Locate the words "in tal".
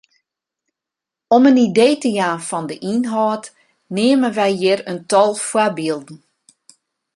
4.91-5.31